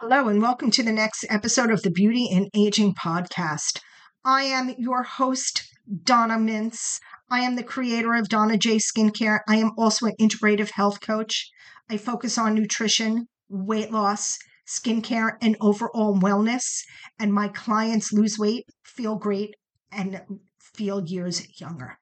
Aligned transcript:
Hello, 0.00 0.28
and 0.28 0.42
welcome 0.42 0.70
to 0.72 0.82
the 0.82 0.92
next 0.92 1.24
episode 1.30 1.70
of 1.70 1.80
the 1.80 1.90
Beauty 1.90 2.28
and 2.30 2.50
Aging 2.54 2.92
podcast. 2.92 3.80
I 4.26 4.42
am 4.42 4.74
your 4.76 5.02
host, 5.04 5.66
Donna 6.04 6.34
Mintz. 6.34 6.98
I 7.30 7.40
am 7.40 7.56
the 7.56 7.62
creator 7.62 8.12
of 8.12 8.28
Donna 8.28 8.58
J 8.58 8.76
Skincare. 8.76 9.38
I 9.48 9.56
am 9.56 9.70
also 9.78 10.04
an 10.04 10.12
integrative 10.20 10.72
health 10.72 11.00
coach. 11.00 11.48
I 11.88 11.96
focus 11.96 12.36
on 12.36 12.54
nutrition, 12.54 13.26
weight 13.48 13.90
loss, 13.90 14.36
skincare, 14.68 15.38
and 15.40 15.56
overall 15.62 16.14
wellness. 16.14 16.82
And 17.18 17.32
my 17.32 17.48
clients 17.48 18.12
lose 18.12 18.38
weight, 18.38 18.66
feel 18.84 19.16
great, 19.16 19.54
and 19.90 20.20
feel 20.74 21.02
years 21.06 21.58
younger. 21.58 21.96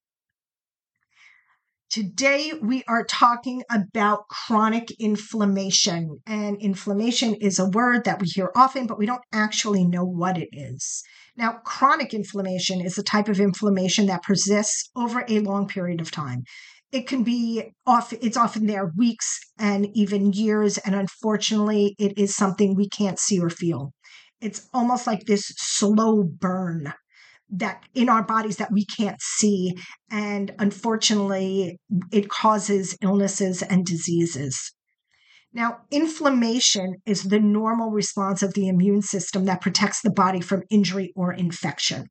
Today, 1.94 2.52
we 2.60 2.82
are 2.88 3.04
talking 3.04 3.62
about 3.70 4.26
chronic 4.26 4.90
inflammation. 4.98 6.18
And 6.26 6.60
inflammation 6.60 7.34
is 7.34 7.60
a 7.60 7.70
word 7.70 8.02
that 8.02 8.20
we 8.20 8.26
hear 8.26 8.50
often, 8.56 8.88
but 8.88 8.98
we 8.98 9.06
don't 9.06 9.22
actually 9.32 9.84
know 9.84 10.02
what 10.04 10.36
it 10.36 10.48
is. 10.50 11.04
Now, 11.36 11.60
chronic 11.64 12.12
inflammation 12.12 12.80
is 12.80 12.98
a 12.98 13.04
type 13.04 13.28
of 13.28 13.38
inflammation 13.38 14.06
that 14.06 14.24
persists 14.24 14.90
over 14.96 15.24
a 15.28 15.38
long 15.38 15.68
period 15.68 16.00
of 16.00 16.10
time. 16.10 16.42
It 16.90 17.06
can 17.06 17.22
be 17.22 17.62
off, 17.86 18.12
it's 18.12 18.36
often 18.36 18.66
there 18.66 18.90
weeks 18.96 19.38
and 19.56 19.86
even 19.94 20.32
years. 20.32 20.78
And 20.78 20.96
unfortunately, 20.96 21.94
it 22.00 22.18
is 22.18 22.34
something 22.34 22.74
we 22.74 22.88
can't 22.88 23.20
see 23.20 23.38
or 23.38 23.50
feel. 23.50 23.92
It's 24.40 24.68
almost 24.74 25.06
like 25.06 25.26
this 25.26 25.44
slow 25.58 26.24
burn 26.24 26.92
that 27.58 27.84
in 27.94 28.08
our 28.08 28.22
bodies 28.22 28.56
that 28.56 28.72
we 28.72 28.84
can't 28.84 29.20
see. 29.20 29.74
And 30.10 30.54
unfortunately, 30.58 31.78
it 32.12 32.28
causes 32.28 32.96
illnesses 33.00 33.62
and 33.62 33.84
diseases. 33.84 34.72
Now, 35.52 35.78
inflammation 35.92 36.96
is 37.06 37.24
the 37.24 37.38
normal 37.38 37.90
response 37.90 38.42
of 38.42 38.54
the 38.54 38.66
immune 38.66 39.02
system 39.02 39.44
that 39.44 39.60
protects 39.60 40.02
the 40.02 40.10
body 40.10 40.40
from 40.40 40.64
injury 40.68 41.12
or 41.14 41.32
infection. 41.32 42.08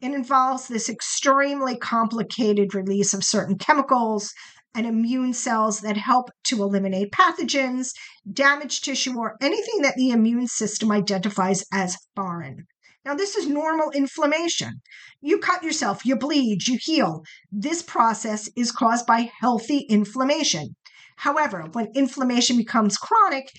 It 0.00 0.12
involves 0.12 0.66
this 0.66 0.88
extremely 0.88 1.76
complicated 1.76 2.74
release 2.74 3.12
of 3.12 3.22
certain 3.22 3.58
chemicals 3.58 4.32
and 4.74 4.86
immune 4.86 5.34
cells 5.34 5.80
that 5.80 5.98
help 5.98 6.30
to 6.44 6.62
eliminate 6.62 7.12
pathogens, 7.12 7.90
damaged 8.32 8.84
tissue, 8.84 9.18
or 9.18 9.36
anything 9.42 9.82
that 9.82 9.96
the 9.96 10.10
immune 10.10 10.46
system 10.46 10.90
identifies 10.90 11.64
as 11.70 11.98
foreign. 12.16 12.66
Now, 13.04 13.14
this 13.14 13.34
is 13.34 13.48
normal 13.48 13.90
inflammation. 13.92 14.82
You 15.20 15.38
cut 15.38 15.62
yourself, 15.62 16.04
you 16.04 16.16
bleed, 16.16 16.68
you 16.68 16.78
heal. 16.80 17.22
This 17.50 17.82
process 17.82 18.48
is 18.56 18.72
caused 18.72 19.06
by 19.06 19.30
healthy 19.40 19.86
inflammation. 19.88 20.76
However, 21.16 21.66
when 21.72 21.88
inflammation 21.94 22.56
becomes 22.56 22.98
chronic, 22.98 23.50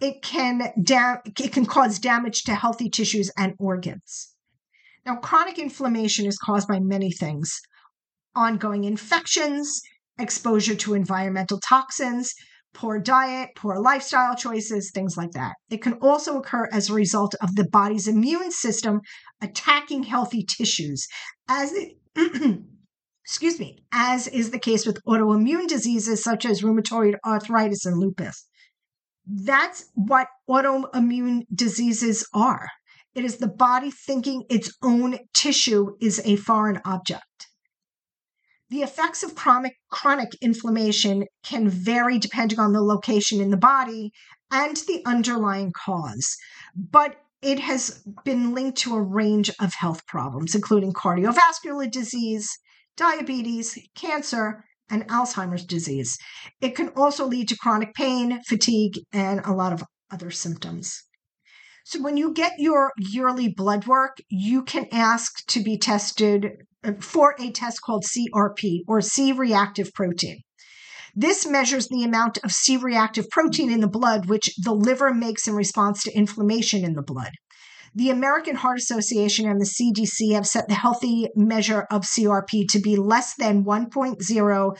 it 0.00 0.22
can 0.22 0.72
da- 0.82 1.18
it 1.24 1.52
can 1.52 1.66
cause 1.66 1.98
damage 1.98 2.42
to 2.44 2.54
healthy 2.54 2.88
tissues 2.90 3.30
and 3.36 3.54
organs. 3.58 4.34
Now, 5.04 5.16
chronic 5.16 5.58
inflammation 5.58 6.26
is 6.26 6.38
caused 6.38 6.68
by 6.68 6.78
many 6.80 7.10
things: 7.10 7.60
ongoing 8.34 8.84
infections, 8.84 9.80
exposure 10.18 10.76
to 10.76 10.94
environmental 10.94 11.60
toxins, 11.60 12.34
poor 12.78 13.00
diet, 13.00 13.50
poor 13.56 13.76
lifestyle 13.76 14.36
choices, 14.36 14.92
things 14.92 15.16
like 15.16 15.32
that. 15.32 15.54
It 15.68 15.82
can 15.82 15.94
also 15.94 16.38
occur 16.38 16.68
as 16.72 16.88
a 16.88 16.94
result 16.94 17.34
of 17.42 17.56
the 17.56 17.68
body's 17.68 18.06
immune 18.06 18.52
system 18.52 19.00
attacking 19.42 20.04
healthy 20.04 20.44
tissues, 20.44 21.08
as 21.48 21.72
it, 21.72 21.96
excuse 23.24 23.58
me, 23.58 23.78
as 23.90 24.28
is 24.28 24.52
the 24.52 24.60
case 24.60 24.86
with 24.86 25.02
autoimmune 25.04 25.66
diseases 25.66 26.22
such 26.22 26.46
as 26.46 26.62
rheumatoid 26.62 27.16
arthritis 27.26 27.84
and 27.84 27.98
lupus. 27.98 28.46
That's 29.26 29.86
what 29.94 30.28
autoimmune 30.48 31.42
diseases 31.52 32.24
are. 32.32 32.68
It 33.16 33.24
is 33.24 33.38
the 33.38 33.48
body 33.48 33.90
thinking 33.90 34.44
its 34.48 34.72
own 34.84 35.18
tissue 35.34 35.96
is 36.00 36.22
a 36.24 36.36
foreign 36.36 36.80
object. 36.84 37.48
The 38.70 38.82
effects 38.82 39.22
of 39.22 39.34
chronic, 39.34 39.76
chronic 39.90 40.34
inflammation 40.42 41.24
can 41.42 41.68
vary 41.68 42.18
depending 42.18 42.58
on 42.58 42.72
the 42.72 42.82
location 42.82 43.40
in 43.40 43.50
the 43.50 43.56
body 43.56 44.12
and 44.50 44.76
the 44.76 45.02
underlying 45.06 45.72
cause, 45.72 46.36
but 46.74 47.16
it 47.40 47.60
has 47.60 48.02
been 48.24 48.54
linked 48.54 48.78
to 48.78 48.94
a 48.94 49.02
range 49.02 49.50
of 49.60 49.74
health 49.74 50.06
problems, 50.06 50.54
including 50.54 50.92
cardiovascular 50.92 51.90
disease, 51.90 52.58
diabetes, 52.96 53.78
cancer, 53.94 54.64
and 54.90 55.06
Alzheimer's 55.08 55.64
disease. 55.64 56.18
It 56.60 56.74
can 56.74 56.88
also 56.90 57.26
lead 57.26 57.48
to 57.48 57.56
chronic 57.56 57.94
pain, 57.94 58.42
fatigue, 58.44 58.98
and 59.12 59.40
a 59.44 59.52
lot 59.52 59.72
of 59.72 59.84
other 60.10 60.30
symptoms. 60.30 61.04
So, 61.84 62.02
when 62.02 62.16
you 62.16 62.34
get 62.34 62.52
your 62.58 62.92
yearly 62.98 63.48
blood 63.48 63.86
work, 63.86 64.18
you 64.28 64.62
can 64.62 64.88
ask 64.92 65.46
to 65.46 65.62
be 65.62 65.78
tested 65.78 66.66
for 67.00 67.34
a 67.38 67.50
test 67.50 67.82
called 67.82 68.04
CRP 68.04 68.80
or 68.86 69.00
C 69.00 69.32
reactive 69.32 69.92
protein. 69.94 70.42
This 71.14 71.46
measures 71.46 71.88
the 71.88 72.04
amount 72.04 72.38
of 72.44 72.52
C 72.52 72.76
reactive 72.76 73.28
protein 73.30 73.70
in 73.72 73.80
the 73.80 73.88
blood, 73.88 74.26
which 74.26 74.54
the 74.56 74.72
liver 74.72 75.12
makes 75.12 75.48
in 75.48 75.54
response 75.54 76.02
to 76.04 76.16
inflammation 76.16 76.84
in 76.84 76.94
the 76.94 77.02
blood. 77.02 77.32
The 77.94 78.10
American 78.10 78.54
Heart 78.54 78.78
Association 78.78 79.48
and 79.48 79.60
the 79.60 79.64
CDC 79.64 80.34
have 80.34 80.46
set 80.46 80.68
the 80.68 80.74
healthy 80.74 81.28
measure 81.34 81.86
of 81.90 82.02
CRP 82.02 82.68
to 82.68 82.78
be 82.78 82.96
less 82.96 83.34
than 83.34 83.64
1.0 83.64 84.76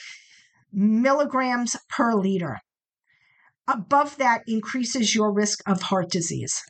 milligrams 0.72 1.76
per 1.88 2.14
liter. 2.14 2.58
Above 3.66 4.16
that 4.18 4.42
increases 4.46 5.14
your 5.14 5.32
risk 5.32 5.60
of 5.66 5.82
heart 5.82 6.10
disease. 6.10 6.62